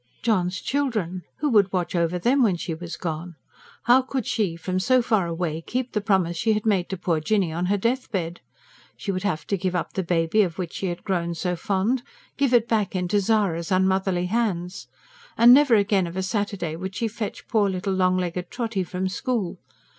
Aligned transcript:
John's 0.23 0.59
children! 0.61 1.21
who 1.41 1.49
would 1.49 1.71
watch 1.71 1.93
over 1.95 2.17
them 2.17 2.41
when 2.41 2.55
she 2.55 2.73
was 2.73 2.97
gone? 2.97 3.35
How 3.83 4.01
could 4.01 4.25
she, 4.25 4.55
from 4.55 4.79
so 4.79 4.99
far 5.03 5.27
away, 5.27 5.61
keep 5.61 5.91
the 5.91 6.01
promise 6.01 6.35
she 6.35 6.53
had 6.53 6.65
made 6.65 6.89
to 6.89 6.97
poor 6.97 7.19
Jinny 7.19 7.53
on 7.53 7.67
her 7.67 7.77
death 7.77 8.09
bed? 8.11 8.41
She 8.97 9.11
would 9.11 9.21
have 9.21 9.45
to 9.45 9.57
give 9.59 9.75
up 9.75 9.93
the 9.93 10.01
baby 10.01 10.41
of 10.41 10.57
which 10.57 10.73
she 10.73 10.87
had 10.87 11.03
grown 11.03 11.35
so 11.35 11.55
fond 11.55 12.01
give 12.35 12.51
it 12.51 12.67
back 12.67 12.95
into 12.95 13.19
Zara's 13.19 13.71
unmotherly 13.71 14.25
hands. 14.25 14.87
And 15.37 15.53
never 15.53 15.75
again 15.75 16.07
of 16.07 16.17
a 16.17 16.23
Saturday 16.23 16.75
would 16.75 16.95
she 16.95 17.07
fetch 17.07 17.47
poor 17.47 17.69
little 17.69 17.93
long 17.93 18.17
legged 18.17 18.49
Trotty 18.49 18.83
from 18.83 19.07
school. 19.07 19.59